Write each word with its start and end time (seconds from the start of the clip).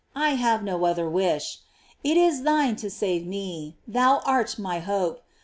I 0.15 0.29
have 0.31 0.63
no 0.63 0.83
other 0.85 1.07
wish. 1.07 1.59
It 2.03 2.17
is 2.17 2.41
thine 2.41 2.75
to 2.77 2.89
save 2.89 3.27
me; 3.27 3.77
thou 3.87 4.17
art 4.25 4.57
my 4.57 4.79
hope. 4.79 5.21